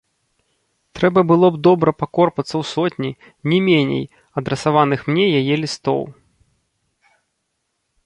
[0.99, 3.11] Трэба было б добра пакорпацца ў сотні,
[3.53, 4.03] не меней,
[4.43, 6.01] адрасаваных мне яе лістоў.